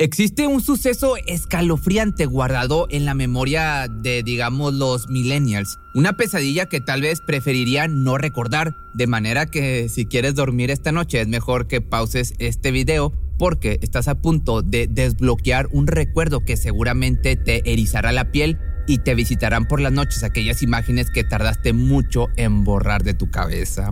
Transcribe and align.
Existe 0.00 0.46
un 0.46 0.60
suceso 0.60 1.16
escalofriante 1.26 2.24
guardado 2.24 2.86
en 2.88 3.04
la 3.04 3.14
memoria 3.14 3.88
de, 3.88 4.22
digamos, 4.22 4.72
los 4.72 5.08
millennials. 5.08 5.76
Una 5.92 6.12
pesadilla 6.12 6.66
que 6.66 6.80
tal 6.80 7.02
vez 7.02 7.20
preferirían 7.20 8.04
no 8.04 8.16
recordar. 8.16 8.76
De 8.94 9.08
manera 9.08 9.46
que 9.46 9.88
si 9.88 10.06
quieres 10.06 10.36
dormir 10.36 10.70
esta 10.70 10.92
noche 10.92 11.20
es 11.20 11.26
mejor 11.26 11.66
que 11.66 11.80
pauses 11.80 12.34
este 12.38 12.70
video 12.70 13.12
porque 13.40 13.80
estás 13.82 14.06
a 14.06 14.14
punto 14.14 14.62
de 14.62 14.86
desbloquear 14.86 15.66
un 15.72 15.88
recuerdo 15.88 16.44
que 16.44 16.56
seguramente 16.56 17.34
te 17.34 17.68
erizará 17.72 18.12
la 18.12 18.30
piel 18.30 18.56
y 18.86 18.98
te 18.98 19.16
visitarán 19.16 19.66
por 19.66 19.80
las 19.80 19.90
noches 19.90 20.22
aquellas 20.22 20.62
imágenes 20.62 21.10
que 21.10 21.24
tardaste 21.24 21.72
mucho 21.72 22.28
en 22.36 22.62
borrar 22.62 23.02
de 23.02 23.14
tu 23.14 23.32
cabeza. 23.32 23.90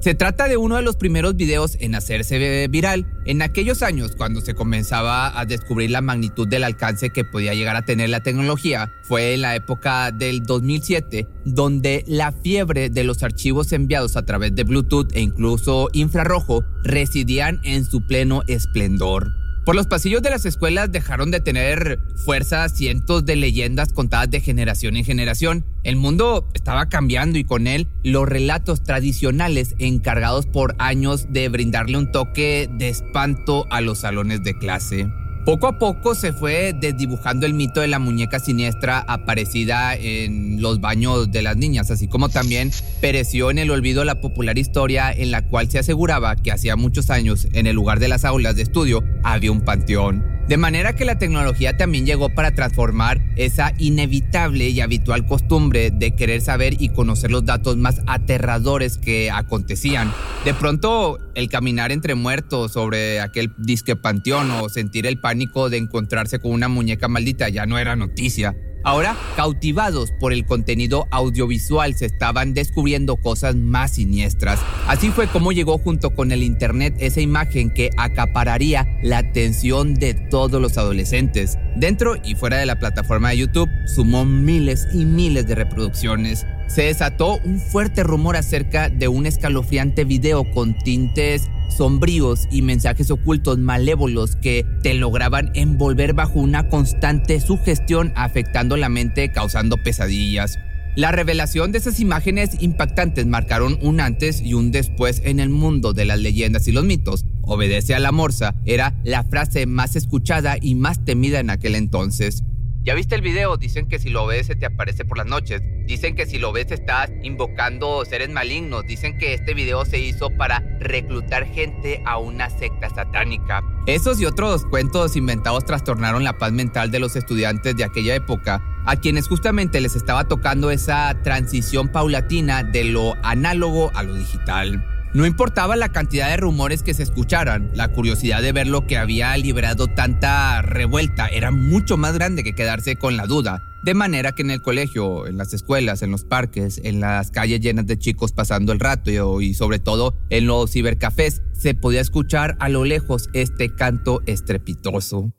Se 0.00 0.14
trata 0.14 0.46
de 0.46 0.56
uno 0.56 0.76
de 0.76 0.82
los 0.82 0.94
primeros 0.94 1.36
videos 1.36 1.76
en 1.80 1.96
hacerse 1.96 2.68
viral 2.68 3.04
en 3.26 3.42
aquellos 3.42 3.82
años 3.82 4.12
cuando 4.16 4.40
se 4.40 4.54
comenzaba 4.54 5.38
a 5.38 5.44
descubrir 5.44 5.90
la 5.90 6.00
magnitud 6.00 6.46
del 6.46 6.62
alcance 6.62 7.10
que 7.10 7.24
podía 7.24 7.52
llegar 7.54 7.74
a 7.74 7.84
tener 7.84 8.08
la 8.08 8.22
tecnología. 8.22 8.92
Fue 9.02 9.34
en 9.34 9.42
la 9.42 9.56
época 9.56 10.12
del 10.12 10.44
2007 10.44 11.26
donde 11.44 12.04
la 12.06 12.30
fiebre 12.30 12.90
de 12.90 13.02
los 13.02 13.24
archivos 13.24 13.72
enviados 13.72 14.16
a 14.16 14.24
través 14.24 14.54
de 14.54 14.62
Bluetooth 14.62 15.12
e 15.14 15.20
incluso 15.20 15.88
infrarrojo 15.92 16.64
residían 16.84 17.60
en 17.64 17.84
su 17.84 18.06
pleno 18.06 18.42
esplendor. 18.46 19.37
Por 19.68 19.76
los 19.76 19.86
pasillos 19.86 20.22
de 20.22 20.30
las 20.30 20.46
escuelas 20.46 20.90
dejaron 20.90 21.30
de 21.30 21.40
tener 21.40 22.00
fuerza 22.24 22.66
cientos 22.70 23.26
de 23.26 23.36
leyendas 23.36 23.92
contadas 23.92 24.30
de 24.30 24.40
generación 24.40 24.96
en 24.96 25.04
generación. 25.04 25.66
El 25.84 25.96
mundo 25.96 26.48
estaba 26.54 26.88
cambiando 26.88 27.38
y 27.38 27.44
con 27.44 27.66
él 27.66 27.86
los 28.02 28.26
relatos 28.26 28.82
tradicionales 28.82 29.74
encargados 29.78 30.46
por 30.46 30.74
años 30.78 31.26
de 31.28 31.50
brindarle 31.50 31.98
un 31.98 32.10
toque 32.10 32.70
de 32.78 32.88
espanto 32.88 33.66
a 33.68 33.82
los 33.82 33.98
salones 33.98 34.42
de 34.42 34.56
clase. 34.56 35.06
Poco 35.48 35.66
a 35.66 35.78
poco 35.78 36.14
se 36.14 36.34
fue 36.34 36.74
desdibujando 36.78 37.46
el 37.46 37.54
mito 37.54 37.80
de 37.80 37.88
la 37.88 37.98
muñeca 37.98 38.38
siniestra 38.38 38.98
aparecida 39.08 39.96
en 39.96 40.60
los 40.60 40.82
baños 40.82 41.32
de 41.32 41.40
las 41.40 41.56
niñas, 41.56 41.90
así 41.90 42.06
como 42.06 42.28
también 42.28 42.70
pereció 43.00 43.50
en 43.50 43.56
el 43.56 43.70
olvido 43.70 44.04
la 44.04 44.20
popular 44.20 44.58
historia 44.58 45.10
en 45.10 45.30
la 45.30 45.40
cual 45.40 45.70
se 45.70 45.78
aseguraba 45.78 46.36
que 46.36 46.52
hacía 46.52 46.76
muchos 46.76 47.08
años 47.08 47.48
en 47.54 47.66
el 47.66 47.76
lugar 47.76 47.98
de 47.98 48.08
las 48.08 48.26
aulas 48.26 48.56
de 48.56 48.62
estudio 48.62 49.02
había 49.24 49.50
un 49.50 49.62
panteón. 49.62 50.37
De 50.48 50.56
manera 50.56 50.94
que 50.94 51.04
la 51.04 51.18
tecnología 51.18 51.76
también 51.76 52.06
llegó 52.06 52.30
para 52.30 52.54
transformar 52.54 53.20
esa 53.36 53.74
inevitable 53.76 54.70
y 54.70 54.80
habitual 54.80 55.26
costumbre 55.26 55.90
de 55.90 56.16
querer 56.16 56.40
saber 56.40 56.80
y 56.80 56.88
conocer 56.88 57.30
los 57.30 57.44
datos 57.44 57.76
más 57.76 58.00
aterradores 58.06 58.96
que 58.96 59.30
acontecían. 59.30 60.10
De 60.46 60.54
pronto, 60.54 61.18
el 61.34 61.50
caminar 61.50 61.92
entre 61.92 62.14
muertos 62.14 62.72
sobre 62.72 63.20
aquel 63.20 63.52
disque 63.58 63.94
panteón 63.94 64.50
o 64.52 64.70
sentir 64.70 65.06
el 65.06 65.20
pánico 65.20 65.68
de 65.68 65.76
encontrarse 65.76 66.38
con 66.38 66.52
una 66.52 66.68
muñeca 66.68 67.08
maldita 67.08 67.50
ya 67.50 67.66
no 67.66 67.78
era 67.78 67.94
noticia. 67.94 68.56
Ahora, 68.84 69.16
cautivados 69.36 70.12
por 70.12 70.32
el 70.32 70.46
contenido 70.46 71.08
audiovisual, 71.10 71.94
se 71.94 72.06
estaban 72.06 72.54
descubriendo 72.54 73.16
cosas 73.16 73.56
más 73.56 73.92
siniestras. 73.92 74.60
Así 74.86 75.10
fue 75.10 75.26
como 75.26 75.52
llegó 75.52 75.78
junto 75.78 76.14
con 76.14 76.32
el 76.32 76.42
Internet 76.42 76.94
esa 76.98 77.20
imagen 77.20 77.70
que 77.70 77.90
acapararía 77.96 78.86
la 79.02 79.18
atención 79.18 79.94
de 79.94 80.14
todos 80.14 80.62
los 80.62 80.78
adolescentes. 80.78 81.58
Dentro 81.76 82.14
y 82.24 82.34
fuera 82.34 82.58
de 82.58 82.66
la 82.66 82.78
plataforma 82.78 83.30
de 83.30 83.38
YouTube, 83.38 83.68
sumó 83.86 84.24
miles 84.24 84.86
y 84.92 85.04
miles 85.04 85.46
de 85.46 85.54
reproducciones 85.54 86.46
se 86.68 86.82
desató 86.82 87.40
un 87.44 87.58
fuerte 87.58 88.04
rumor 88.04 88.36
acerca 88.36 88.88
de 88.90 89.08
un 89.08 89.26
escalofriante 89.26 90.04
video 90.04 90.48
con 90.52 90.76
tintes 90.78 91.50
sombríos 91.68 92.46
y 92.50 92.62
mensajes 92.62 93.10
ocultos 93.10 93.58
malévolos 93.58 94.36
que 94.36 94.64
te 94.82 94.94
lograban 94.94 95.50
envolver 95.54 96.14
bajo 96.14 96.40
una 96.40 96.68
constante 96.68 97.40
sugestión 97.40 98.12
afectando 98.16 98.76
la 98.76 98.88
mente 98.88 99.32
causando 99.32 99.76
pesadillas. 99.76 100.58
La 100.96 101.12
revelación 101.12 101.70
de 101.70 101.78
esas 101.78 102.00
imágenes 102.00 102.60
impactantes 102.60 103.24
marcaron 103.26 103.78
un 103.82 104.00
antes 104.00 104.40
y 104.40 104.54
un 104.54 104.72
después 104.72 105.22
en 105.24 105.38
el 105.38 105.48
mundo 105.48 105.92
de 105.92 106.04
las 106.04 106.18
leyendas 106.18 106.66
y 106.66 106.72
los 106.72 106.84
mitos. 106.84 107.24
Obedece 107.42 107.94
a 107.94 108.00
la 108.00 108.10
morsa 108.10 108.54
era 108.64 108.98
la 109.04 109.22
frase 109.22 109.66
más 109.66 109.94
escuchada 109.94 110.56
y 110.60 110.74
más 110.74 111.04
temida 111.04 111.38
en 111.38 111.50
aquel 111.50 111.76
entonces. 111.76 112.42
¿Ya 112.82 112.94
viste 112.94 113.14
el 113.14 113.22
video? 113.22 113.56
Dicen 113.56 113.86
que 113.86 113.98
si 113.98 114.08
lo 114.08 114.28
se 114.30 114.56
te 114.56 114.66
aparece 114.66 115.04
por 115.04 115.18
las 115.18 115.26
noches. 115.26 115.62
Dicen 115.88 116.14
que 116.14 116.26
si 116.26 116.36
lo 116.38 116.52
ves 116.52 116.70
estás 116.70 117.10
invocando 117.22 118.04
seres 118.04 118.28
malignos. 118.28 118.84
Dicen 118.86 119.16
que 119.16 119.32
este 119.32 119.54
video 119.54 119.86
se 119.86 119.98
hizo 119.98 120.28
para 120.28 120.62
reclutar 120.80 121.46
gente 121.46 122.02
a 122.04 122.18
una 122.18 122.50
secta 122.50 122.90
satánica. 122.90 123.62
Esos 123.86 124.20
y 124.20 124.26
otros 124.26 124.66
cuentos 124.66 125.16
inventados 125.16 125.64
trastornaron 125.64 126.24
la 126.24 126.36
paz 126.36 126.52
mental 126.52 126.90
de 126.90 126.98
los 126.98 127.16
estudiantes 127.16 127.74
de 127.74 127.84
aquella 127.84 128.14
época, 128.14 128.62
a 128.84 128.96
quienes 128.96 129.28
justamente 129.28 129.80
les 129.80 129.96
estaba 129.96 130.28
tocando 130.28 130.70
esa 130.70 131.22
transición 131.22 131.88
paulatina 131.88 132.64
de 132.64 132.84
lo 132.84 133.14
análogo 133.22 133.90
a 133.94 134.02
lo 134.02 134.12
digital. 134.12 134.84
No 135.14 135.24
importaba 135.24 135.74
la 135.76 135.88
cantidad 135.88 136.28
de 136.28 136.36
rumores 136.36 136.82
que 136.82 136.92
se 136.92 137.02
escucharan, 137.02 137.70
la 137.74 137.88
curiosidad 137.88 138.42
de 138.42 138.52
ver 138.52 138.66
lo 138.66 138.86
que 138.86 138.98
había 138.98 139.34
liberado 139.36 139.86
tanta 139.86 140.60
revuelta 140.60 141.28
era 141.28 141.50
mucho 141.50 141.96
más 141.96 142.12
grande 142.14 142.44
que 142.44 142.54
quedarse 142.54 142.96
con 142.96 143.16
la 143.16 143.26
duda. 143.26 143.62
De 143.84 143.94
manera 143.94 144.32
que 144.32 144.42
en 144.42 144.50
el 144.50 144.60
colegio, 144.60 145.26
en 145.26 145.38
las 145.38 145.54
escuelas, 145.54 146.02
en 146.02 146.10
los 146.10 146.24
parques, 146.24 146.80
en 146.84 147.00
las 147.00 147.30
calles 147.30 147.60
llenas 147.60 147.86
de 147.86 147.98
chicos 147.98 148.32
pasando 148.32 148.72
el 148.72 148.80
rato 148.80 149.40
y 149.40 149.54
sobre 149.54 149.78
todo 149.78 150.14
en 150.28 150.46
los 150.46 150.72
cibercafés, 150.72 151.42
se 151.52 151.74
podía 151.74 152.00
escuchar 152.00 152.56
a 152.60 152.68
lo 152.68 152.84
lejos 152.84 153.30
este 153.32 153.74
canto 153.74 154.20
estrepitoso. 154.26 155.32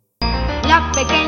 La 0.64 0.92
pequeña 0.94 1.19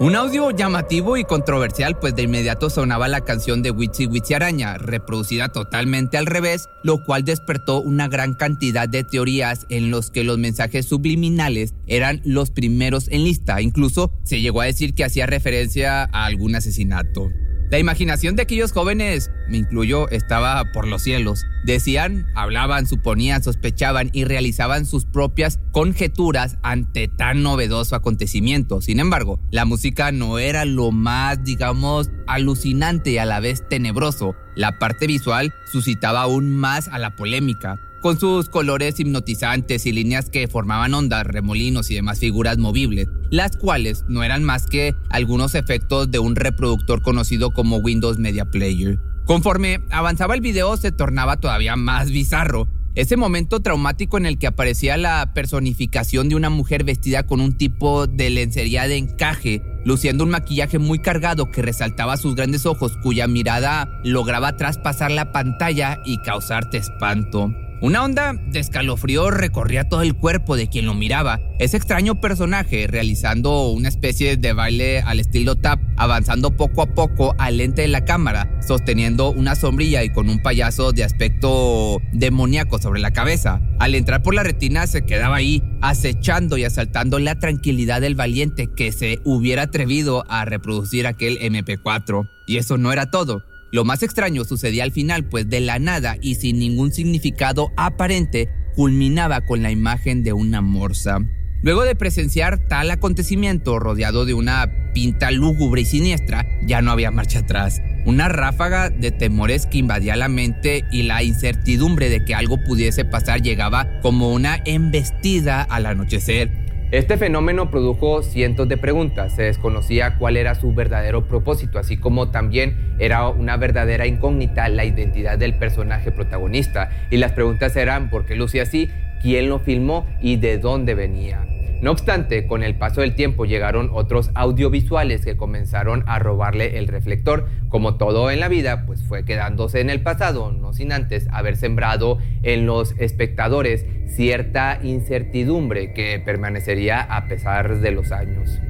Un 0.00 0.16
audio 0.16 0.50
llamativo 0.50 1.18
y 1.18 1.24
controversial, 1.24 1.98
pues 1.98 2.14
de 2.14 2.22
inmediato 2.22 2.70
sonaba 2.70 3.06
la 3.06 3.20
canción 3.20 3.60
de 3.60 3.70
Witchy 3.70 4.06
Witchy 4.06 4.32
Araña, 4.32 4.78
reproducida 4.78 5.50
totalmente 5.50 6.16
al 6.16 6.24
revés, 6.24 6.70
lo 6.82 7.04
cual 7.04 7.26
despertó 7.26 7.82
una 7.82 8.08
gran 8.08 8.32
cantidad 8.32 8.88
de 8.88 9.04
teorías 9.04 9.66
en 9.68 9.90
los 9.90 10.10
que 10.10 10.24
los 10.24 10.38
mensajes 10.38 10.86
subliminales 10.86 11.74
eran 11.86 12.22
los 12.24 12.50
primeros 12.50 13.08
en 13.08 13.24
lista. 13.24 13.60
Incluso 13.60 14.10
se 14.24 14.40
llegó 14.40 14.62
a 14.62 14.64
decir 14.64 14.94
que 14.94 15.04
hacía 15.04 15.26
referencia 15.26 16.04
a 16.04 16.24
algún 16.24 16.54
asesinato. 16.54 17.28
La 17.70 17.78
imaginación 17.78 18.34
de 18.34 18.42
aquellos 18.42 18.72
jóvenes, 18.72 19.30
me 19.48 19.58
incluyo, 19.58 20.08
estaba 20.08 20.64
por 20.72 20.88
los 20.88 21.02
cielos. 21.02 21.44
Decían, 21.62 22.26
hablaban, 22.34 22.88
suponían, 22.88 23.44
sospechaban 23.44 24.10
y 24.12 24.24
realizaban 24.24 24.86
sus 24.86 25.04
propias 25.04 25.60
conjeturas 25.70 26.58
ante 26.62 27.06
tan 27.06 27.44
novedoso 27.44 27.94
acontecimiento. 27.94 28.80
Sin 28.80 28.98
embargo, 28.98 29.38
la 29.52 29.66
música 29.66 30.10
no 30.10 30.40
era 30.40 30.64
lo 30.64 30.90
más, 30.90 31.44
digamos, 31.44 32.10
alucinante 32.26 33.12
y 33.12 33.18
a 33.18 33.24
la 33.24 33.38
vez 33.38 33.62
tenebroso. 33.68 34.34
La 34.56 34.80
parte 34.80 35.06
visual 35.06 35.54
suscitaba 35.70 36.22
aún 36.22 36.50
más 36.50 36.88
a 36.88 36.98
la 36.98 37.14
polémica 37.14 37.78
con 38.00 38.18
sus 38.18 38.48
colores 38.48 38.98
hipnotizantes 38.98 39.86
y 39.86 39.92
líneas 39.92 40.30
que 40.30 40.48
formaban 40.48 40.94
ondas, 40.94 41.26
remolinos 41.26 41.90
y 41.90 41.94
demás 41.94 42.18
figuras 42.18 42.58
movibles, 42.58 43.08
las 43.30 43.56
cuales 43.56 44.04
no 44.08 44.22
eran 44.24 44.42
más 44.42 44.66
que 44.66 44.94
algunos 45.10 45.54
efectos 45.54 46.10
de 46.10 46.18
un 46.18 46.36
reproductor 46.36 47.02
conocido 47.02 47.50
como 47.52 47.76
Windows 47.76 48.18
Media 48.18 48.44
Player. 48.46 48.98
Conforme 49.26 49.80
avanzaba 49.90 50.34
el 50.34 50.40
video 50.40 50.76
se 50.76 50.92
tornaba 50.92 51.36
todavía 51.36 51.76
más 51.76 52.10
bizarro. 52.10 52.68
Ese 52.96 53.16
momento 53.16 53.60
traumático 53.60 54.18
en 54.18 54.26
el 54.26 54.36
que 54.38 54.48
aparecía 54.48 54.96
la 54.96 55.32
personificación 55.32 56.28
de 56.28 56.34
una 56.34 56.50
mujer 56.50 56.82
vestida 56.82 57.22
con 57.22 57.40
un 57.40 57.56
tipo 57.56 58.08
de 58.08 58.30
lencería 58.30 58.88
de 58.88 58.96
encaje, 58.96 59.62
luciendo 59.84 60.24
un 60.24 60.30
maquillaje 60.30 60.80
muy 60.80 60.98
cargado 60.98 61.52
que 61.52 61.62
resaltaba 61.62 62.16
sus 62.16 62.34
grandes 62.34 62.66
ojos 62.66 62.96
cuya 63.00 63.28
mirada 63.28 64.00
lograba 64.02 64.56
traspasar 64.56 65.12
la 65.12 65.30
pantalla 65.30 66.00
y 66.04 66.18
causarte 66.22 66.78
espanto. 66.78 67.54
Una 67.82 68.04
onda 68.04 68.34
de 68.34 68.60
escalofrío 68.60 69.30
recorría 69.30 69.88
todo 69.88 70.02
el 70.02 70.14
cuerpo 70.14 70.54
de 70.54 70.68
quien 70.68 70.84
lo 70.84 70.92
miraba. 70.92 71.40
Ese 71.58 71.78
extraño 71.78 72.20
personaje 72.20 72.86
realizando 72.86 73.70
una 73.70 73.88
especie 73.88 74.36
de 74.36 74.52
baile 74.52 75.00
al 75.00 75.18
estilo 75.18 75.56
tap, 75.56 75.80
avanzando 75.96 76.54
poco 76.56 76.82
a 76.82 76.94
poco 76.94 77.34
al 77.38 77.56
lente 77.56 77.80
de 77.80 77.88
la 77.88 78.04
cámara, 78.04 78.60
sosteniendo 78.60 79.30
una 79.30 79.54
sombrilla 79.54 80.04
y 80.04 80.10
con 80.10 80.28
un 80.28 80.42
payaso 80.42 80.92
de 80.92 81.04
aspecto 81.04 82.02
demoníaco 82.12 82.78
sobre 82.78 83.00
la 83.00 83.12
cabeza. 83.12 83.62
Al 83.78 83.94
entrar 83.94 84.22
por 84.22 84.34
la 84.34 84.42
retina 84.42 84.86
se 84.86 85.06
quedaba 85.06 85.36
ahí, 85.36 85.62
acechando 85.80 86.58
y 86.58 86.64
asaltando 86.64 87.18
la 87.18 87.38
tranquilidad 87.38 88.02
del 88.02 88.14
valiente 88.14 88.66
que 88.66 88.92
se 88.92 89.20
hubiera 89.24 89.62
atrevido 89.62 90.24
a 90.28 90.44
reproducir 90.44 91.06
aquel 91.06 91.38
MP4. 91.38 92.28
Y 92.46 92.58
eso 92.58 92.76
no 92.76 92.92
era 92.92 93.10
todo. 93.10 93.42
Lo 93.72 93.84
más 93.84 94.02
extraño 94.02 94.44
sucedía 94.44 94.82
al 94.82 94.92
final, 94.92 95.24
pues 95.24 95.48
de 95.48 95.60
la 95.60 95.78
nada 95.78 96.16
y 96.20 96.34
sin 96.34 96.58
ningún 96.58 96.92
significado 96.92 97.72
aparente, 97.76 98.48
culminaba 98.74 99.42
con 99.42 99.62
la 99.62 99.70
imagen 99.70 100.24
de 100.24 100.32
una 100.32 100.60
morsa. 100.60 101.20
Luego 101.62 101.82
de 101.82 101.94
presenciar 101.94 102.58
tal 102.68 102.90
acontecimiento 102.90 103.78
rodeado 103.78 104.24
de 104.24 104.34
una 104.34 104.92
pinta 104.94 105.30
lúgubre 105.30 105.82
y 105.82 105.84
siniestra, 105.84 106.46
ya 106.66 106.80
no 106.80 106.90
había 106.90 107.10
marcha 107.10 107.40
atrás. 107.40 107.80
Una 108.06 108.28
ráfaga 108.28 108.88
de 108.88 109.12
temores 109.12 109.66
que 109.66 109.78
invadía 109.78 110.16
la 110.16 110.28
mente 110.28 110.84
y 110.90 111.02
la 111.02 111.22
incertidumbre 111.22 112.08
de 112.08 112.24
que 112.24 112.34
algo 112.34 112.56
pudiese 112.66 113.04
pasar 113.04 113.42
llegaba 113.42 114.00
como 114.00 114.32
una 114.32 114.58
embestida 114.64 115.62
al 115.62 115.86
anochecer. 115.86 116.50
Este 116.90 117.16
fenómeno 117.16 117.70
produjo 117.70 118.24
cientos 118.24 118.68
de 118.68 118.76
preguntas, 118.76 119.36
se 119.36 119.42
desconocía 119.42 120.16
cuál 120.18 120.36
era 120.36 120.56
su 120.56 120.74
verdadero 120.74 121.28
propósito, 121.28 121.78
así 121.78 121.96
como 121.96 122.32
también 122.32 122.96
era 122.98 123.28
una 123.28 123.56
verdadera 123.56 124.08
incógnita 124.08 124.68
la 124.68 124.84
identidad 124.84 125.38
del 125.38 125.54
personaje 125.54 126.10
protagonista. 126.10 126.90
Y 127.08 127.18
las 127.18 127.30
preguntas 127.30 127.76
eran 127.76 128.10
por 128.10 128.26
qué 128.26 128.34
lucía 128.34 128.64
así, 128.64 128.90
quién 129.22 129.48
lo 129.48 129.60
filmó 129.60 130.04
y 130.20 130.34
de 130.34 130.58
dónde 130.58 130.94
venía. 130.96 131.49
No 131.80 131.92
obstante, 131.92 132.46
con 132.46 132.62
el 132.62 132.76
paso 132.76 133.00
del 133.00 133.14
tiempo 133.14 133.46
llegaron 133.46 133.90
otros 133.92 134.30
audiovisuales 134.34 135.24
que 135.24 135.38
comenzaron 135.38 136.04
a 136.06 136.18
robarle 136.18 136.78
el 136.78 136.88
reflector. 136.88 137.48
Como 137.70 137.96
todo 137.96 138.30
en 138.30 138.40
la 138.40 138.48
vida, 138.48 138.84
pues 138.84 139.02
fue 139.02 139.24
quedándose 139.24 139.80
en 139.80 139.88
el 139.88 140.02
pasado, 140.02 140.52
no 140.52 140.74
sin 140.74 140.92
antes 140.92 141.26
haber 141.32 141.56
sembrado 141.56 142.18
en 142.42 142.66
los 142.66 142.92
espectadores 142.98 143.86
cierta 144.06 144.78
incertidumbre 144.82 145.94
que 145.94 146.20
permanecería 146.22 147.00
a 147.00 147.26
pesar 147.28 147.80
de 147.80 147.90
los 147.92 148.12
años. 148.12 148.60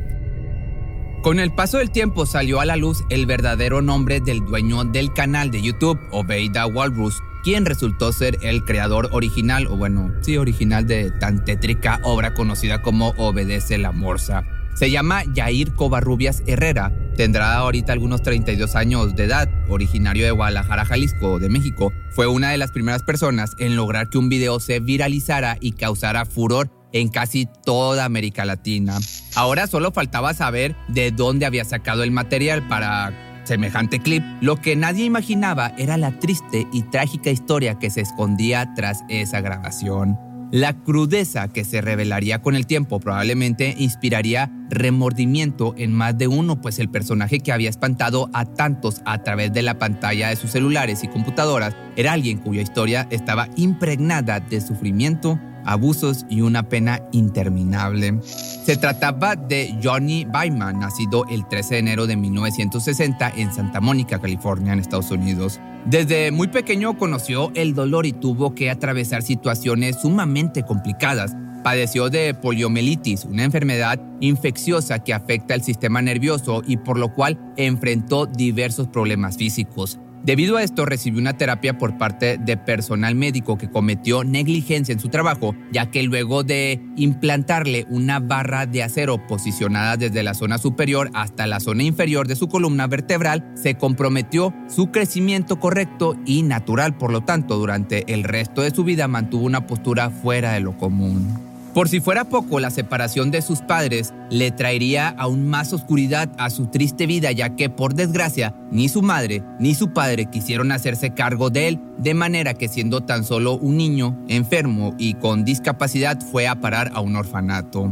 Con 1.22 1.38
el 1.38 1.52
paso 1.52 1.78
del 1.78 1.90
tiempo 1.90 2.24
salió 2.24 2.60
a 2.60 2.64
la 2.64 2.76
luz 2.76 3.04
el 3.10 3.26
verdadero 3.26 3.82
nombre 3.82 4.20
del 4.20 4.40
dueño 4.40 4.84
del 4.84 5.12
canal 5.12 5.50
de 5.50 5.60
YouTube, 5.60 6.00
Obeida 6.12 6.66
Walrus, 6.66 7.22
quien 7.42 7.66
resultó 7.66 8.12
ser 8.12 8.38
el 8.42 8.64
creador 8.64 9.08
original, 9.12 9.66
o 9.66 9.76
bueno, 9.76 10.12
sí, 10.20 10.36
original 10.36 10.86
de 10.86 11.10
tan 11.10 11.44
tétrica 11.44 12.00
obra 12.02 12.34
conocida 12.34 12.82
como 12.82 13.10
Obedece 13.16 13.78
la 13.78 13.92
Morsa. 13.92 14.44
Se 14.74 14.90
llama 14.90 15.24
Yair 15.34 15.74
Covarrubias 15.74 16.42
Herrera, 16.46 16.92
tendrá 17.16 17.54
ahorita 17.54 17.92
algunos 17.92 18.22
32 18.22 18.76
años 18.76 19.14
de 19.14 19.24
edad, 19.24 19.48
originario 19.68 20.24
de 20.24 20.30
Guadalajara, 20.30 20.84
Jalisco, 20.84 21.38
de 21.38 21.48
México. 21.48 21.92
Fue 22.10 22.26
una 22.26 22.50
de 22.50 22.58
las 22.58 22.70
primeras 22.70 23.02
personas 23.02 23.54
en 23.58 23.76
lograr 23.76 24.08
que 24.08 24.18
un 24.18 24.28
video 24.28 24.60
se 24.60 24.80
viralizara 24.80 25.58
y 25.60 25.72
causara 25.72 26.24
furor 26.24 26.70
en 26.92 27.08
casi 27.08 27.46
toda 27.64 28.04
América 28.04 28.44
Latina. 28.44 28.98
Ahora 29.34 29.66
solo 29.66 29.92
faltaba 29.92 30.34
saber 30.34 30.76
de 30.88 31.10
dónde 31.10 31.46
había 31.46 31.64
sacado 31.64 32.02
el 32.02 32.10
material 32.10 32.66
para 32.68 33.29
semejante 33.50 33.98
clip, 33.98 34.22
lo 34.40 34.54
que 34.54 34.76
nadie 34.76 35.04
imaginaba 35.04 35.72
era 35.76 35.96
la 35.96 36.12
triste 36.20 36.68
y 36.72 36.82
trágica 36.82 37.30
historia 37.30 37.80
que 37.80 37.90
se 37.90 38.00
escondía 38.00 38.74
tras 38.76 39.02
esa 39.08 39.40
grabación. 39.40 40.16
La 40.52 40.72
crudeza 40.72 41.48
que 41.48 41.64
se 41.64 41.80
revelaría 41.80 42.42
con 42.42 42.54
el 42.54 42.68
tiempo 42.68 43.00
probablemente 43.00 43.74
inspiraría 43.76 44.52
remordimiento 44.68 45.74
en 45.76 45.92
más 45.92 46.16
de 46.16 46.28
uno, 46.28 46.60
pues 46.60 46.78
el 46.78 46.90
personaje 46.90 47.40
que 47.40 47.50
había 47.50 47.70
espantado 47.70 48.30
a 48.34 48.44
tantos 48.44 49.02
a 49.04 49.18
través 49.24 49.52
de 49.52 49.62
la 49.62 49.78
pantalla 49.78 50.28
de 50.28 50.36
sus 50.36 50.52
celulares 50.52 51.02
y 51.02 51.08
computadoras 51.08 51.74
era 51.96 52.12
alguien 52.12 52.38
cuya 52.38 52.62
historia 52.62 53.08
estaba 53.10 53.48
impregnada 53.56 54.38
de 54.38 54.60
sufrimiento, 54.60 55.40
abusos 55.64 56.26
y 56.28 56.40
una 56.40 56.68
pena 56.68 57.00
interminable. 57.12 58.20
Se 58.22 58.76
trataba 58.76 59.36
de 59.36 59.78
Johnny 59.82 60.24
Byman, 60.24 60.80
nacido 60.80 61.24
el 61.30 61.46
13 61.48 61.74
de 61.74 61.80
enero 61.80 62.06
de 62.06 62.16
1960 62.16 63.32
en 63.36 63.52
Santa 63.52 63.80
Mónica, 63.80 64.18
California, 64.18 64.72
en 64.72 64.80
Estados 64.80 65.10
Unidos. 65.10 65.60
Desde 65.86 66.30
muy 66.30 66.48
pequeño 66.48 66.98
conoció 66.98 67.50
el 67.54 67.74
dolor 67.74 68.04
y 68.04 68.12
tuvo 68.12 68.54
que 68.54 68.70
atravesar 68.70 69.22
situaciones 69.22 69.96
sumamente 70.02 70.62
complicadas. 70.62 71.34
Padeció 71.64 72.10
de 72.10 72.34
poliomielitis, 72.34 73.24
una 73.24 73.44
enfermedad 73.44 74.00
infecciosa 74.20 74.98
que 75.00 75.14
afecta 75.14 75.54
el 75.54 75.62
sistema 75.62 76.00
nervioso 76.02 76.62
y 76.66 76.78
por 76.78 76.98
lo 76.98 77.14
cual 77.14 77.38
enfrentó 77.56 78.26
diversos 78.26 78.88
problemas 78.88 79.36
físicos. 79.36 79.98
Debido 80.24 80.58
a 80.58 80.62
esto 80.62 80.84
recibió 80.84 81.20
una 81.20 81.36
terapia 81.36 81.78
por 81.78 81.96
parte 81.96 82.36
de 82.38 82.56
personal 82.56 83.14
médico 83.14 83.56
que 83.56 83.70
cometió 83.70 84.22
negligencia 84.22 84.92
en 84.92 85.00
su 85.00 85.08
trabajo, 85.08 85.54
ya 85.72 85.90
que 85.90 86.02
luego 86.02 86.44
de 86.44 86.80
implantarle 86.96 87.86
una 87.88 88.20
barra 88.20 88.66
de 88.66 88.82
acero 88.82 89.26
posicionada 89.26 89.96
desde 89.96 90.22
la 90.22 90.34
zona 90.34 90.58
superior 90.58 91.10
hasta 91.14 91.46
la 91.46 91.58
zona 91.58 91.84
inferior 91.84 92.28
de 92.28 92.36
su 92.36 92.48
columna 92.48 92.86
vertebral, 92.86 93.50
se 93.54 93.76
comprometió 93.76 94.54
su 94.68 94.90
crecimiento 94.90 95.58
correcto 95.58 96.16
y 96.26 96.42
natural, 96.42 96.96
por 96.98 97.12
lo 97.12 97.22
tanto, 97.22 97.56
durante 97.56 98.12
el 98.12 98.24
resto 98.24 98.60
de 98.60 98.70
su 98.70 98.84
vida 98.84 99.08
mantuvo 99.08 99.46
una 99.46 99.66
postura 99.66 100.10
fuera 100.10 100.52
de 100.52 100.60
lo 100.60 100.76
común. 100.76 101.49
Por 101.74 101.88
si 101.88 102.00
fuera 102.00 102.24
poco, 102.24 102.58
la 102.58 102.70
separación 102.70 103.30
de 103.30 103.42
sus 103.42 103.60
padres 103.60 104.12
le 104.28 104.50
traería 104.50 105.08
aún 105.08 105.46
más 105.46 105.72
oscuridad 105.72 106.28
a 106.36 106.50
su 106.50 106.66
triste 106.66 107.06
vida, 107.06 107.30
ya 107.30 107.54
que 107.54 107.70
por 107.70 107.94
desgracia 107.94 108.54
ni 108.72 108.88
su 108.88 109.02
madre 109.02 109.44
ni 109.60 109.76
su 109.76 109.92
padre 109.92 110.26
quisieron 110.26 110.72
hacerse 110.72 111.14
cargo 111.14 111.48
de 111.48 111.68
él, 111.68 111.80
de 111.98 112.14
manera 112.14 112.54
que 112.54 112.68
siendo 112.68 113.02
tan 113.02 113.24
solo 113.24 113.56
un 113.56 113.76
niño 113.76 114.18
enfermo 114.26 114.94
y 114.98 115.14
con 115.14 115.44
discapacidad 115.44 116.20
fue 116.20 116.48
a 116.48 116.56
parar 116.56 116.90
a 116.92 117.00
un 117.00 117.14
orfanato. 117.14 117.88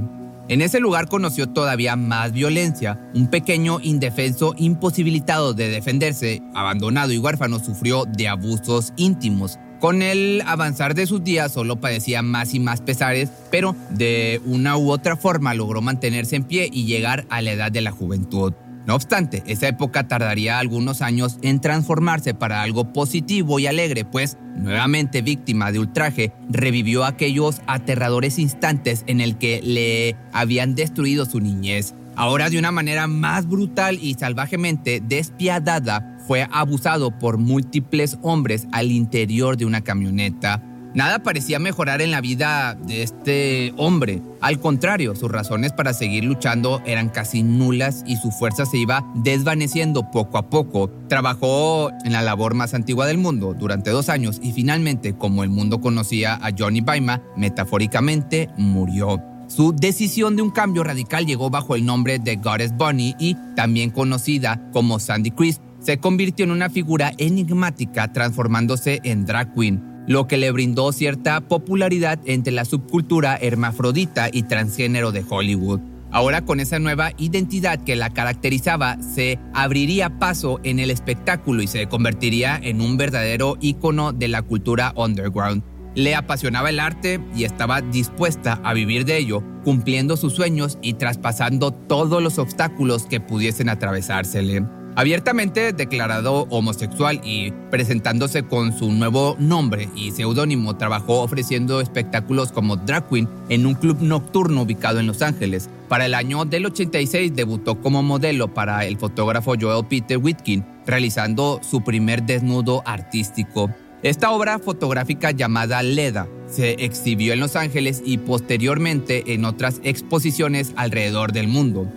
En 0.49 0.63
ese 0.63 0.81
lugar 0.81 1.09
conoció 1.09 1.47
todavía 1.47 1.95
más 1.95 2.33
violencia. 2.33 2.99
Un 3.15 3.29
pequeño 3.29 3.81
indefenso 3.83 4.55
imposibilitado 4.57 5.53
de 5.53 5.69
defenderse, 5.69 6.43
abandonado 6.55 7.13
y 7.13 7.19
huérfano, 7.19 7.59
sufrió 7.59 8.07
de 8.07 8.29
abusos 8.29 8.95
íntimos. 8.97 9.59
Con 9.81 10.03
el 10.03 10.43
avanzar 10.45 10.95
de 10.95 11.07
sus 11.07 11.23
días 11.23 11.53
solo 11.53 11.81
padecía 11.81 12.21
más 12.23 12.53
y 12.53 12.59
más 12.59 12.81
pesares, 12.81 13.31
pero 13.51 13.77
de 13.91 14.41
una 14.45 14.77
u 14.77 14.91
otra 14.91 15.17
forma 15.17 15.55
logró 15.55 15.81
mantenerse 15.81 16.35
en 16.35 16.45
pie 16.45 16.69
y 16.73 16.85
llegar 16.85 17.27
a 17.31 17.41
la 17.43 17.53
edad 17.53 17.71
de 17.71 17.81
la 17.81 17.93
juventud. 17.93 18.55
No 18.89 18.95
obstante, 18.95 19.45
esa 19.47 19.69
época 19.69 20.09
tardaría 20.09 20.59
algunos 20.59 21.03
años 21.03 21.39
en 21.43 21.61
transformarse 21.61 22.33
para 22.33 22.63
algo 22.63 22.93
positivo 22.93 23.59
y 23.59 23.67
alegre, 23.67 24.05
pues, 24.05 24.39
nuevamente 24.57 25.21
víctima 25.21 25.71
de 25.71 25.79
ultraje, 25.79 26.33
revivió 26.49 27.05
aquellos 27.05 27.61
aterradores 27.67 28.39
instantes 28.39 29.05
en 29.07 29.21
el 29.21 29.37
que 29.37 29.61
le 29.63 30.17
habían 30.33 30.75
destruido 30.75 31.27
su 31.27 31.39
niñez. 31.39 31.95
Ahora 32.19 32.51
de 32.51 32.59
una 32.59 32.73
manera 32.73 33.07
más 33.07 33.47
brutal 33.47 33.97
y 34.03 34.15
salvajemente 34.15 35.01
despiadada, 35.01 36.19
fue 36.27 36.49
abusado 36.51 37.17
por 37.17 37.39
múltiples 37.39 38.19
hombres 38.23 38.67
al 38.73 38.91
interior 38.91 39.57
de 39.57 39.65
una 39.65 39.83
camioneta. 39.83 40.61
Nada 40.95 41.21
parecía 41.21 41.61
mejorar 41.61 42.03
en 42.03 42.11
la 42.11 42.21
vida 42.21 42.75
de 42.75 43.05
este 43.05 43.73
hombre. 43.77 44.21
Al 44.41 44.59
contrario, 44.59 45.15
sus 45.15 45.31
razones 45.31 45.73
para 45.73 45.93
seguir 45.93 46.25
luchando 46.25 46.83
eran 46.85 47.09
casi 47.09 47.45
nulas 47.45 48.03
y 48.05 48.17
su 48.17 48.33
fuerza 48.33 48.67
se 48.67 48.79
iba 48.79 49.09
desvaneciendo 49.15 50.11
poco 50.11 50.39
a 50.39 50.51
poco. 50.51 50.91
Trabajó 51.09 51.93
en 52.05 52.15
la 52.15 52.23
labor 52.23 52.55
más 52.55 52.75
antigua 52.75 53.07
del 53.07 53.19
mundo 53.19 53.55
durante 53.55 53.91
dos 53.91 54.09
años 54.09 54.41
y 54.43 54.51
finalmente, 54.51 55.15
como 55.17 55.45
el 55.45 55.51
mundo 55.51 55.81
conocía 55.81 56.35
a 56.35 56.51
Johnny 56.59 56.81
Baima, 56.81 57.23
metafóricamente 57.37 58.51
murió. 58.57 59.38
Su 59.49 59.75
decisión 59.75 60.37
de 60.37 60.43
un 60.43 60.51
cambio 60.51 60.85
radical 60.85 61.27
llegó 61.27 61.51
bajo 61.51 61.75
el 61.75 61.85
nombre 61.85 62.19
de 62.19 62.37
Goddess 62.37 62.77
Bunny 62.77 63.15
y, 63.19 63.35
también 63.57 63.91
conocida 63.91 64.71
como 64.73 64.99
Sandy 64.99 65.31
Crisp, 65.31 65.63
se 65.81 65.99
convirtió 65.99 66.45
en 66.45 66.51
una 66.51 66.71
figura 66.71 67.13
enigmática 67.19 68.13
transformándose 68.13 69.01
en 69.05 69.25
drag 69.25 69.55
queen 69.55 69.89
lo 70.07 70.27
que 70.27 70.39
le 70.39 70.51
brindó 70.51 70.91
cierta 70.93 71.43
popularidad 71.43 72.19
entre 72.25 72.53
la 72.53 72.65
subcultura 72.65 73.37
hermafrodita 73.37 74.31
y 74.33 74.43
transgénero 74.45 75.13
de 75.13 75.23
Hollywood. 75.29 75.81
Ahora 76.11 76.47
con 76.47 76.61
esa 76.61 76.79
nueva 76.79 77.13
identidad 77.19 77.79
que 77.85 77.95
la 77.95 78.09
caracterizaba, 78.09 78.97
se 79.03 79.39
abriría 79.53 80.19
paso 80.19 80.61
en 80.65 80.79
el 80.79 80.91
espectáculo 80.91 81.63
y 81.63 81.67
se 81.67 81.87
convertiría 81.89 82.59
en 82.63 82.81
un 82.81 82.97
verdadero 82.97 83.59
ícono 83.61 84.15
de 84.15 84.29
la 84.29 84.41
cultura 84.41 84.95
underground. 84.97 85.63
Le 85.99 86.15
apasionaba 86.15 86.71
el 86.71 86.79
arte 86.79 87.19
y 87.35 87.43
estaba 87.43 87.81
dispuesta 87.81 88.61
a 88.63 88.73
vivir 88.73 89.05
de 89.05 89.19
ello, 89.19 89.43
cumpliendo 89.65 90.17
sus 90.17 90.33
sueños 90.33 90.79
y 90.81 90.93
traspasando 90.93 91.73
todos 91.73 92.23
los 92.23 92.39
obstáculos 92.39 93.07
que 93.07 93.19
pudiesen 93.19 93.69
atravesársele. 93.69 94.65
Abiertamente 94.95 95.73
declarado 95.73 96.47
homosexual 96.51 97.21
y 97.25 97.51
presentándose 97.73 98.45
con 98.45 98.79
su 98.79 98.93
nuevo 98.93 99.35
nombre 99.41 99.89
y 99.97 100.13
seudónimo, 100.13 100.77
trabajó 100.77 101.23
ofreciendo 101.23 101.81
espectáculos 101.81 102.53
como 102.53 102.77
drag 102.77 103.09
queen 103.09 103.29
en 103.49 103.67
un 103.67 103.75
club 103.75 103.99
nocturno 104.01 104.63
ubicado 104.63 105.01
en 105.01 105.09
Los 105.09 105.21
Ángeles. 105.21 105.69
Para 105.89 106.07
el 106.07 106.15
año 106.15 106.45
del 106.45 106.67
86 106.67 107.35
debutó 107.35 107.81
como 107.81 108.05
modelo 108.05 108.55
para 108.55 108.87
el 108.87 108.99
fotógrafo 108.99 109.55
Joel 109.61 109.85
Peter 109.89 110.19
Whitkin, 110.19 110.65
realizando 110.87 111.59
su 111.69 111.83
primer 111.83 112.23
desnudo 112.23 112.85
artístico. 112.87 113.69
Esta 114.05 114.31
obra 114.31 114.61
fotográfica 114.61 115.33
llamada 115.33 115.83
Leda 115.83 116.29
se 116.47 116.85
exhibió 116.85 117.33
en 117.33 117.41
Los 117.41 117.57
Ángeles 117.57 118.01
y 118.05 118.19
posteriormente 118.19 119.35
en 119.35 119.45
otras 119.45 119.81
exposiciones 119.83 120.73
alrededor 120.77 121.33
del 121.33 121.49
mundo. 121.49 121.89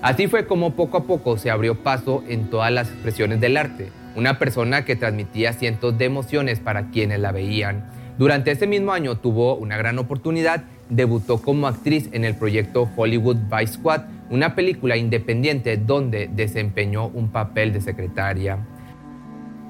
Así 0.00 0.28
fue 0.28 0.46
como 0.46 0.76
poco 0.76 0.98
a 0.98 1.04
poco 1.04 1.36
se 1.36 1.50
abrió 1.50 1.82
paso 1.82 2.22
en 2.28 2.48
todas 2.48 2.70
las 2.70 2.90
expresiones 2.90 3.40
del 3.40 3.56
arte, 3.56 3.88
una 4.14 4.38
persona 4.38 4.84
que 4.84 4.94
transmitía 4.94 5.52
cientos 5.52 5.98
de 5.98 6.04
emociones 6.04 6.60
para 6.60 6.90
quienes 6.90 7.18
la 7.18 7.32
veían. 7.32 7.90
Durante 8.18 8.52
ese 8.52 8.68
mismo 8.68 8.92
año 8.92 9.18
tuvo 9.18 9.56
una 9.56 9.76
gran 9.76 9.98
oportunidad, 9.98 10.62
debutó 10.88 11.42
como 11.42 11.66
actriz 11.66 12.08
en 12.12 12.24
el 12.24 12.36
proyecto 12.36 12.88
Hollywood 12.94 13.38
Vice 13.50 13.72
Squad, 13.74 14.02
una 14.30 14.54
película 14.54 14.96
independiente 14.96 15.76
donde 15.76 16.30
desempeñó 16.32 17.08
un 17.08 17.30
papel 17.30 17.72
de 17.72 17.80
secretaria. 17.80 18.64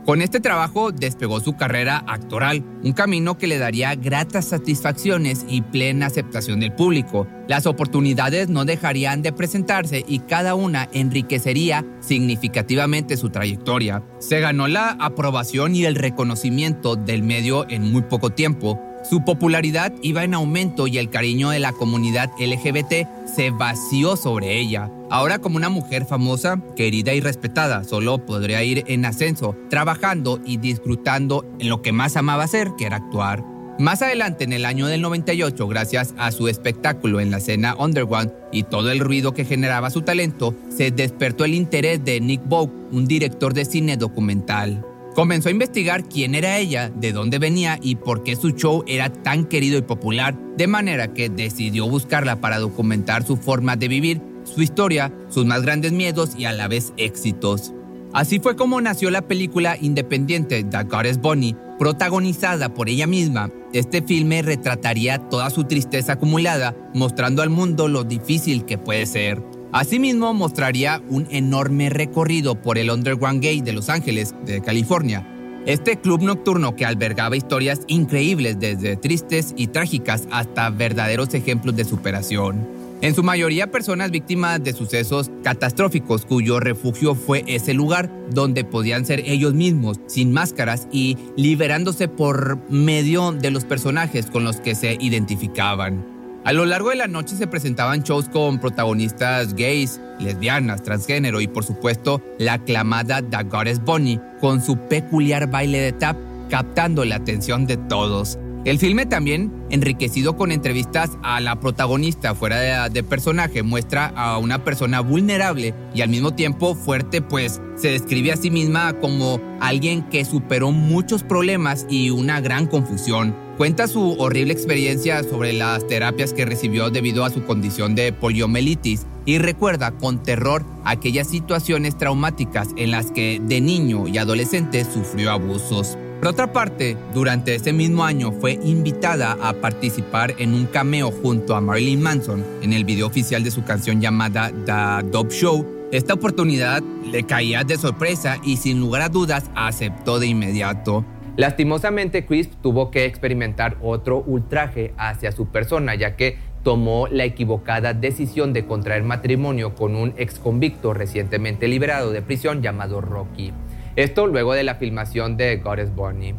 Con 0.09 0.23
este 0.23 0.41
trabajo 0.41 0.91
despegó 0.91 1.39
su 1.39 1.59
carrera 1.59 2.03
actoral, 2.07 2.65
un 2.83 2.95
camino 2.95 3.37
que 3.37 3.47
le 3.47 3.59
daría 3.59 3.95
gratas 3.95 4.47
satisfacciones 4.47 5.45
y 5.47 5.61
plena 5.61 6.07
aceptación 6.07 6.61
del 6.61 6.73
público. 6.73 7.27
Las 7.47 7.67
oportunidades 7.67 8.49
no 8.49 8.65
dejarían 8.65 9.21
de 9.21 9.35
presentarse 9.35 10.07
y 10.09 10.21
cada 10.21 10.55
una 10.55 10.89
enriquecería 10.95 11.85
significativamente 12.01 13.19
su 13.19 13.29
trayectoria. 13.29 14.03
Se 14.19 14.41
ganó 14.41 14.67
la 14.67 14.97
aprobación 14.99 15.75
y 15.75 15.85
el 15.85 15.95
reconocimiento 15.95 16.97
del 16.97 17.23
medio 17.23 17.69
en 17.69 17.93
muy 17.93 18.01
poco 18.01 18.31
tiempo, 18.31 18.81
su 19.09 19.25
popularidad 19.25 19.93
iba 20.03 20.23
en 20.23 20.35
aumento 20.35 20.87
y 20.87 20.99
el 20.99 21.09
cariño 21.09 21.51
de 21.51 21.61
la 21.61 21.73
comunidad 21.73 22.31
LGBT 22.39 23.27
se 23.27 23.51
vació 23.51 24.17
sobre 24.17 24.59
ella. 24.59 24.91
Ahora 25.11 25.39
como 25.39 25.57
una 25.57 25.71
mujer 25.71 26.05
famosa, 26.05 26.61
querida 26.77 27.15
y 27.15 27.21
respetada, 27.21 27.85
solo 27.85 28.25
podría 28.27 28.63
ir 28.63 28.85
en 28.87 29.07
ascenso, 29.07 29.57
trabajando 29.71 30.41
y 30.45 30.59
disfrutando 30.59 31.47
en 31.59 31.71
lo 31.71 31.81
que 31.81 31.93
más 31.93 32.17
amaba 32.17 32.45
hacer, 32.45 32.73
que 32.77 32.85
era 32.85 32.97
actuar. 32.97 33.43
Más 33.79 34.03
adelante, 34.03 34.45
en 34.45 34.53
el 34.53 34.65
año 34.65 34.89
del 34.89 35.01
98, 35.01 35.69
gracias 35.69 36.13
a 36.19 36.33
su 36.33 36.49
espectáculo 36.49 37.21
en 37.21 37.31
la 37.31 37.39
escena 37.39 37.77
underground 37.77 38.33
y 38.53 38.65
todo 38.65 38.91
el 38.91 38.99
ruido 38.99 39.33
que 39.33 39.45
generaba 39.45 39.91
su 39.91 40.03
talento, 40.03 40.55
se 40.69 40.91
despertó 40.91 41.45
el 41.45 41.55
interés 41.55 42.05
de 42.05 42.21
Nick 42.21 42.43
Bogue, 42.45 42.73
un 42.91 43.07
director 43.07 43.55
de 43.55 43.65
cine 43.65 43.97
documental. 43.97 44.85
Comenzó 45.19 45.49
a 45.49 45.51
investigar 45.51 46.05
quién 46.05 46.37
era 46.37 46.59
ella, 46.59 46.93
de 46.95 47.11
dónde 47.11 47.41
venía 47.41 47.77
y 47.83 47.97
por 47.97 48.23
qué 48.23 48.37
su 48.37 48.51
show 48.51 48.85
era 48.87 49.13
tan 49.13 49.47
querido 49.47 49.77
y 49.77 49.83
popular, 49.83 50.39
de 50.57 50.69
manera 50.69 51.13
que 51.13 51.29
decidió 51.29 51.89
buscarla 51.89 52.41
para 52.41 52.61
documentar 52.61 53.27
su 53.27 53.37
forma 53.37 53.75
de 53.75 53.89
vivir, 53.89 54.23
su 54.45 54.63
historia, 54.63 55.13
sus 55.29 55.45
más 55.45 55.63
grandes 55.63 55.91
miedos 55.91 56.37
y 56.39 56.45
a 56.45 56.53
la 56.53 56.69
vez 56.69 56.93
éxitos. 56.99 57.73
Así 58.13 58.39
fue 58.39 58.55
como 58.55 58.81
nació 58.81 59.11
la 59.11 59.23
película 59.23 59.77
independiente 59.81 60.63
The 60.63 60.85
Goddess 60.85 61.21
Bonnie, 61.21 61.57
protagonizada 61.81 62.73
por 62.73 62.89
ella 62.89 63.09
misma. 63.09 63.51
Este 63.73 64.03
filme 64.03 64.43
retrataría 64.43 65.19
toda 65.19 65.51
su 65.51 65.65
tristeza 65.65 66.13
acumulada, 66.13 66.77
mostrando 66.95 67.43
al 67.43 67.51
mundo 67.51 67.89
lo 67.89 68.05
difícil 68.05 68.65
que 68.65 68.79
puede 68.79 69.05
ser. 69.05 69.43
Asimismo, 69.73 70.33
mostraría 70.33 71.03
un 71.11 71.27
enorme 71.31 71.91
recorrido 71.91 72.55
por 72.55 72.79
el 72.79 72.91
Underground 72.91 73.43
Gay 73.43 73.61
de 73.61 73.75
Los 73.75 73.91
Ángeles, 73.91 74.35
de 74.47 74.63
California. 74.63 75.27
Este 75.67 75.99
club 75.99 76.23
nocturno 76.23 76.75
que 76.75 76.87
albergaba 76.87 77.37
historias 77.37 77.81
increíbles 77.87 78.59
desde 78.59 78.97
tristes 78.97 79.53
y 79.57 79.67
trágicas 79.67 80.27
hasta 80.31 80.71
verdaderos 80.71 81.35
ejemplos 81.35 81.77
de 81.77 81.85
superación. 81.85 82.67
En 83.03 83.15
su 83.15 83.23
mayoría 83.23 83.71
personas 83.71 84.11
víctimas 84.11 84.65
de 84.65 84.73
sucesos 84.73 85.31
catastróficos 85.45 86.25
cuyo 86.25 86.59
refugio 86.59 87.15
fue 87.15 87.45
ese 87.47 87.75
lugar 87.75 88.11
donde 88.31 88.65
podían 88.65 89.05
ser 89.05 89.21
ellos 89.21 89.53
mismos, 89.53 90.01
sin 90.07 90.33
máscaras 90.33 90.89
y 90.91 91.19
liberándose 91.37 92.09
por 92.09 92.59
medio 92.71 93.33
de 93.33 93.51
los 93.51 93.65
personajes 93.67 94.27
con 94.27 94.45
los 94.45 94.57
que 94.57 94.75
se 94.75 94.97
identificaban. 94.99 96.18
A 96.49 96.55
lo 96.55 96.65
largo 96.65 96.89
de 96.89 96.97
la 96.97 97.09
noche 97.09 97.37
se 97.37 97.47
presentaban 97.47 98.05
shows 98.05 98.31
con 98.31 98.59
protagonistas 98.59 99.53
gays, 99.53 100.01
lesbianas, 100.19 100.83
transgénero 100.83 101.43
y 101.43 101.47
por 101.47 101.63
supuesto 101.63 102.23
la 102.39 102.55
aclamada 102.55 103.21
The 103.21 103.43
Goddess 103.43 103.85
Bonnie 103.85 104.19
con 104.41 104.63
su 104.63 104.79
peculiar 104.79 105.51
baile 105.51 105.79
de 105.79 105.93
tap 105.93 106.17
captando 106.49 107.05
la 107.05 107.17
atención 107.17 107.67
de 107.67 107.77
todos. 107.77 108.39
El 108.65 108.79
filme 108.79 109.05
también, 109.05 109.53
enriquecido 109.69 110.39
con 110.39 110.51
entrevistas 110.51 111.19
a 111.23 111.39
la 111.41 111.61
protagonista 111.61 112.35
fuera 112.35 112.89
de, 112.89 113.03
personaje, 113.03 113.63
muestra 113.63 114.07
a 114.07 114.39
una 114.39 114.65
persona 114.65 115.01
vulnerable 115.01 115.75
y 115.95 116.01
al 116.01 116.09
mismo 116.09 116.33
tiempo 116.33 116.75
fuerte, 116.75 117.21
pues 117.21 117.61
se 117.77 117.91
describe 117.91 118.33
a 118.33 118.39
sí 118.39 118.51
misma 118.51 118.95
como 118.95 119.39
alguien 119.61 120.01
que 120.09 120.25
superó 120.25 120.73
muchos 120.73 121.25
problemas 121.25 121.85
y 121.91 122.09
una 122.09 122.41
gran 122.41 122.67
confusión. 122.67 123.48
Cuenta 123.59 123.89
su 123.89 124.13
horrible 124.21 124.53
experiencia 124.53 125.25
sobre 125.25 125.53
las 125.53 125.85
terapias 125.89 126.33
que 126.33 126.45
recibió 126.45 126.91
debido 126.91 127.25
a 127.25 127.31
su 127.31 127.45
condición 127.45 127.97
de 127.97 128.13
poliomielitis 128.13 129.05
y 129.27 129.39
recuerda 129.39 129.91
con 129.91 130.23
terror 130.23 130.65
aquellas 130.85 131.27
situaciones 131.27 131.99
traumáticas 131.99 132.69
en 132.77 132.93
las 132.93 133.11
que 133.11 133.43
de 133.43 133.61
niño 133.61 134.07
y 134.07 134.17
adolescente 134.17 134.85
sufrió 134.85 135.33
abusos. 135.33 135.99
Por 136.21 136.29
otra 136.29 136.53
parte, 136.53 136.97
durante 137.13 137.57
ese 137.57 137.73
mismo 137.73 138.05
año 138.05 138.31
fue 138.31 138.61
invitada 138.63 139.37
a 139.43 139.53
participar 139.55 140.37
en 140.39 140.55
un 140.55 140.67
cameo 140.67 141.11
junto 141.11 141.57
a 141.57 141.61
Marilyn 141.61 142.01
Manson 142.01 142.45
en 142.63 142.73
el 142.73 142.85
video 142.85 143.09
oficial 143.09 143.43
de 143.43 143.51
su 143.51 143.65
canción 143.65 144.01
llamada 144.01 144.53
The 144.53 145.09
Dope 145.11 145.35
Show. 145.35 145.67
Esta 145.91 146.15
oportunidad 146.15 146.81
le 147.11 147.25
caía 147.25 147.65
de 147.65 147.77
sorpresa 147.77 148.39
y 148.45 148.59
sin 148.59 148.79
lugar 148.79 149.03
a 149.03 149.09
dudas 149.09 149.51
aceptó 149.57 150.21
de 150.21 150.29
inmediato. 150.29 151.05
Lastimosamente, 151.39 152.27
Chris 152.27 152.51
tuvo 152.61 152.91
que 152.91 153.05
experimentar 153.05 153.77
otro 153.81 154.25
ultraje 154.27 154.93
hacia 154.99 155.31
su 155.31 155.47
persona, 155.47 155.95
ya 155.95 156.17
que 156.17 156.37
tomó 156.65 157.07
la 157.07 157.23
equivocada 157.23 157.95
decisión 157.95 158.53
de 158.53 158.67
contraer 158.67 159.05
matrimonio 159.05 159.77
con 159.77 159.95
un 159.95 160.15
ex 160.17 160.41
convicto 160.41 160.95
recientemente 160.95 161.69
liberado 161.69 162.11
de 162.11 162.23
prisión 162.23 162.61
llamado 162.61 163.01
Rocky. 163.01 163.53
Esto 163.95 164.27
luego 164.27 164.53
de 164.53 164.65
la 164.65 164.75
filmación 164.75 165.37
de 165.37 165.59
Goddess 165.59 165.95
Bonnie. 165.95 166.35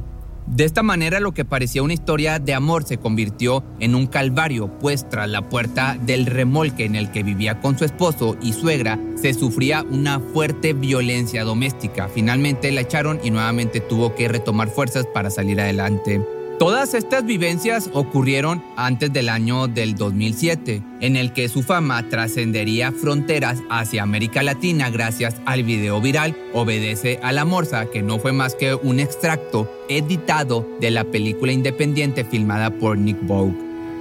De 0.49 0.63
esta 0.63 0.81
manera 0.81 1.19
lo 1.19 1.31
que 1.31 1.45
parecía 1.45 1.83
una 1.83 1.93
historia 1.93 2.39
de 2.39 2.55
amor 2.55 2.83
se 2.83 2.97
convirtió 2.97 3.63
en 3.79 3.93
un 3.93 4.07
calvario, 4.07 4.67
pues 4.79 5.07
tras 5.07 5.29
la 5.29 5.47
puerta 5.47 5.95
del 6.01 6.25
remolque 6.25 6.85
en 6.85 6.95
el 6.95 7.11
que 7.11 7.21
vivía 7.21 7.61
con 7.61 7.77
su 7.77 7.85
esposo 7.85 8.35
y 8.41 8.53
suegra 8.53 8.99
se 9.15 9.35
sufría 9.35 9.83
una 9.83 10.19
fuerte 10.19 10.73
violencia 10.73 11.43
doméstica. 11.43 12.09
Finalmente 12.09 12.71
la 12.71 12.81
echaron 12.81 13.19
y 13.23 13.29
nuevamente 13.29 13.79
tuvo 13.79 14.15
que 14.15 14.27
retomar 14.27 14.69
fuerzas 14.69 15.05
para 15.05 15.29
salir 15.29 15.61
adelante. 15.61 16.19
Todas 16.59 16.93
estas 16.93 17.25
vivencias 17.25 17.89
ocurrieron 17.93 18.61
antes 18.75 19.13
del 19.13 19.29
año 19.29 19.69
del 19.69 19.95
2007, 19.95 20.83
en 20.99 21.15
el 21.15 21.31
que 21.31 21.47
su 21.47 21.63
fama 21.63 22.09
trascendería 22.09 22.91
fronteras 22.91 23.63
hacia 23.69 24.03
América 24.03 24.43
Latina 24.43 24.89
gracias 24.89 25.37
al 25.45 25.63
video 25.63 26.01
viral 26.01 26.35
Obedece 26.51 27.17
a 27.23 27.31
la 27.31 27.45
Morsa, 27.45 27.85
que 27.85 28.01
no 28.01 28.19
fue 28.19 28.33
más 28.33 28.55
que 28.55 28.75
un 28.75 28.99
extracto 28.99 29.71
editado 29.87 30.67
de 30.81 30.91
la 30.91 31.05
película 31.05 31.53
independiente 31.53 32.25
filmada 32.25 32.71
por 32.71 32.97
Nick 32.97 33.25
Vogue. 33.25 33.55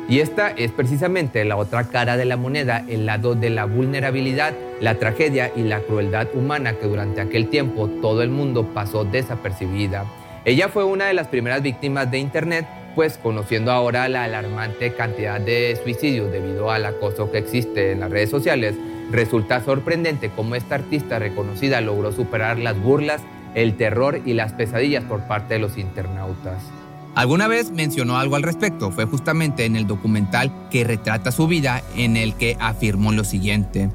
Y 0.08 0.18
esta 0.18 0.48
es 0.48 0.72
precisamente 0.72 1.44
la 1.44 1.56
otra 1.56 1.84
cara 1.84 2.16
de 2.16 2.24
la 2.24 2.36
moneda, 2.36 2.84
el 2.88 3.06
lado 3.06 3.36
de 3.36 3.50
la 3.50 3.66
vulnerabilidad, 3.66 4.52
la 4.80 4.98
tragedia 4.98 5.52
y 5.54 5.62
la 5.62 5.78
crueldad 5.82 6.26
humana 6.34 6.72
que 6.72 6.88
durante 6.88 7.20
aquel 7.20 7.50
tiempo 7.50 7.88
todo 8.02 8.20
el 8.22 8.30
mundo 8.30 8.66
pasó 8.74 9.04
desapercibida. 9.04 10.06
Ella 10.48 10.70
fue 10.70 10.82
una 10.82 11.04
de 11.04 11.12
las 11.12 11.28
primeras 11.28 11.60
víctimas 11.60 12.10
de 12.10 12.18
Internet, 12.18 12.66
pues 12.94 13.18
conociendo 13.18 13.70
ahora 13.70 14.08
la 14.08 14.24
alarmante 14.24 14.94
cantidad 14.94 15.38
de 15.38 15.78
suicidios 15.84 16.32
debido 16.32 16.70
al 16.70 16.86
acoso 16.86 17.30
que 17.30 17.36
existe 17.36 17.92
en 17.92 18.00
las 18.00 18.10
redes 18.10 18.30
sociales, 18.30 18.74
resulta 19.10 19.62
sorprendente 19.62 20.30
cómo 20.34 20.54
esta 20.54 20.76
artista 20.76 21.18
reconocida 21.18 21.82
logró 21.82 22.12
superar 22.12 22.58
las 22.58 22.80
burlas, 22.80 23.20
el 23.54 23.76
terror 23.76 24.22
y 24.24 24.32
las 24.32 24.54
pesadillas 24.54 25.04
por 25.04 25.20
parte 25.24 25.52
de 25.52 25.60
los 25.60 25.76
internautas. 25.76 26.62
Alguna 27.14 27.46
vez 27.46 27.70
mencionó 27.70 28.16
algo 28.16 28.36
al 28.36 28.42
respecto, 28.42 28.90
fue 28.90 29.04
justamente 29.04 29.66
en 29.66 29.76
el 29.76 29.86
documental 29.86 30.50
que 30.70 30.82
retrata 30.82 31.30
su 31.30 31.46
vida 31.46 31.82
en 31.94 32.16
el 32.16 32.32
que 32.32 32.56
afirmó 32.58 33.12
lo 33.12 33.24
siguiente. 33.24 33.90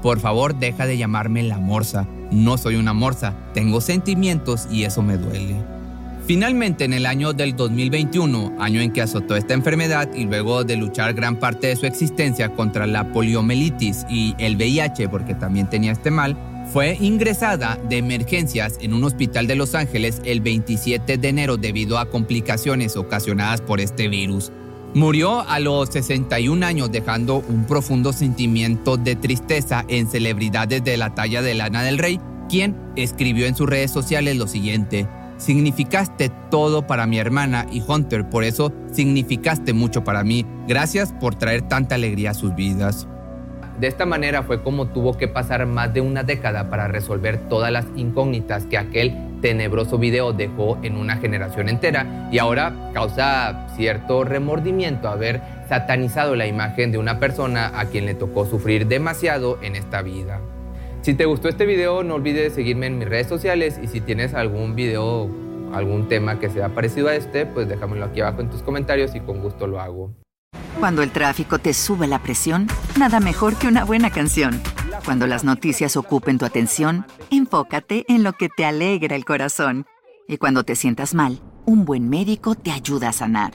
Por 0.00 0.20
favor, 0.20 0.54
deja 0.54 0.86
de 0.86 0.96
llamarme 0.96 1.42
la 1.42 1.58
morsa. 1.58 2.06
No 2.30 2.56
soy 2.56 2.76
una 2.76 2.94
morsa, 2.94 3.34
tengo 3.52 3.82
sentimientos 3.82 4.66
y 4.70 4.84
eso 4.84 5.02
me 5.02 5.18
duele. 5.18 5.81
Finalmente, 6.24 6.84
en 6.84 6.92
el 6.92 7.06
año 7.06 7.32
del 7.32 7.56
2021, 7.56 8.54
año 8.60 8.80
en 8.80 8.92
que 8.92 9.02
azotó 9.02 9.34
esta 9.34 9.54
enfermedad 9.54 10.08
y 10.14 10.24
luego 10.24 10.62
de 10.62 10.76
luchar 10.76 11.14
gran 11.14 11.36
parte 11.36 11.66
de 11.66 11.76
su 11.76 11.84
existencia 11.84 12.54
contra 12.54 12.86
la 12.86 13.12
poliomielitis 13.12 14.06
y 14.08 14.34
el 14.38 14.54
VIH, 14.54 15.08
porque 15.08 15.34
también 15.34 15.68
tenía 15.68 15.90
este 15.90 16.12
mal, 16.12 16.36
fue 16.72 16.96
ingresada 17.00 17.76
de 17.88 17.98
emergencias 17.98 18.78
en 18.80 18.94
un 18.94 19.02
hospital 19.02 19.48
de 19.48 19.56
Los 19.56 19.74
Ángeles 19.74 20.22
el 20.24 20.40
27 20.40 21.18
de 21.18 21.28
enero 21.28 21.56
debido 21.56 21.98
a 21.98 22.08
complicaciones 22.08 22.96
ocasionadas 22.96 23.60
por 23.60 23.80
este 23.80 24.08
virus. 24.08 24.52
Murió 24.94 25.40
a 25.40 25.58
los 25.58 25.88
61 25.88 26.64
años 26.64 26.92
dejando 26.92 27.42
un 27.48 27.66
profundo 27.66 28.12
sentimiento 28.12 28.96
de 28.96 29.16
tristeza 29.16 29.84
en 29.88 30.06
celebridades 30.08 30.84
de 30.84 30.96
la 30.96 31.14
talla 31.14 31.42
de 31.42 31.54
Lana 31.54 31.82
del 31.82 31.98
Rey, 31.98 32.20
quien 32.48 32.76
escribió 32.94 33.46
en 33.46 33.56
sus 33.56 33.68
redes 33.68 33.90
sociales 33.90 34.36
lo 34.36 34.46
siguiente. 34.46 35.08
Significaste 35.42 36.30
todo 36.52 36.86
para 36.86 37.04
mi 37.08 37.18
hermana 37.18 37.66
y 37.68 37.82
Hunter, 37.82 38.30
por 38.30 38.44
eso 38.44 38.72
significaste 38.92 39.72
mucho 39.72 40.04
para 40.04 40.22
mí. 40.22 40.46
Gracias 40.68 41.12
por 41.12 41.34
traer 41.34 41.62
tanta 41.62 41.96
alegría 41.96 42.30
a 42.30 42.34
sus 42.34 42.54
vidas. 42.54 43.08
De 43.80 43.88
esta 43.88 44.06
manera 44.06 44.44
fue 44.44 44.62
como 44.62 44.86
tuvo 44.86 45.16
que 45.18 45.26
pasar 45.26 45.66
más 45.66 45.92
de 45.92 46.00
una 46.00 46.22
década 46.22 46.70
para 46.70 46.86
resolver 46.86 47.48
todas 47.48 47.72
las 47.72 47.86
incógnitas 47.96 48.66
que 48.66 48.78
aquel 48.78 49.40
tenebroso 49.40 49.98
video 49.98 50.32
dejó 50.32 50.78
en 50.84 50.96
una 50.96 51.16
generación 51.16 51.68
entera 51.68 52.28
y 52.30 52.38
ahora 52.38 52.92
causa 52.94 53.66
cierto 53.74 54.22
remordimiento 54.22 55.08
haber 55.08 55.42
satanizado 55.68 56.36
la 56.36 56.46
imagen 56.46 56.92
de 56.92 56.98
una 56.98 57.18
persona 57.18 57.72
a 57.74 57.86
quien 57.86 58.06
le 58.06 58.14
tocó 58.14 58.46
sufrir 58.46 58.86
demasiado 58.86 59.58
en 59.60 59.74
esta 59.74 60.02
vida. 60.02 60.40
Si 61.02 61.14
te 61.14 61.24
gustó 61.24 61.48
este 61.48 61.66
video, 61.66 62.04
no 62.04 62.14
olvides 62.14 62.54
seguirme 62.54 62.86
en 62.86 62.98
mis 62.98 63.08
redes 63.08 63.26
sociales 63.26 63.80
y 63.82 63.88
si 63.88 64.00
tienes 64.00 64.34
algún 64.34 64.76
video, 64.76 65.28
algún 65.72 66.08
tema 66.08 66.38
que 66.38 66.48
sea 66.48 66.68
parecido 66.68 67.08
a 67.08 67.16
este, 67.16 67.44
pues 67.44 67.68
déjamelo 67.68 68.04
aquí 68.04 68.20
abajo 68.20 68.40
en 68.40 68.48
tus 68.48 68.62
comentarios 68.62 69.12
y 69.16 69.20
con 69.20 69.40
gusto 69.40 69.66
lo 69.66 69.80
hago. 69.80 70.14
Cuando 70.78 71.02
el 71.02 71.10
tráfico 71.10 71.58
te 71.58 71.74
sube 71.74 72.06
la 72.06 72.20
presión, 72.20 72.68
nada 72.96 73.18
mejor 73.18 73.56
que 73.56 73.66
una 73.66 73.84
buena 73.84 74.10
canción. 74.10 74.62
Cuando 75.04 75.26
las 75.26 75.42
noticias 75.42 75.96
ocupen 75.96 76.38
tu 76.38 76.44
atención, 76.44 77.04
enfócate 77.32 78.04
en 78.06 78.22
lo 78.22 78.34
que 78.34 78.48
te 78.48 78.64
alegra 78.64 79.16
el 79.16 79.24
corazón. 79.24 79.86
Y 80.28 80.36
cuando 80.36 80.62
te 80.62 80.76
sientas 80.76 81.14
mal, 81.14 81.40
un 81.66 81.84
buen 81.84 82.08
médico 82.08 82.54
te 82.54 82.70
ayuda 82.70 83.08
a 83.08 83.12
sanar. 83.12 83.54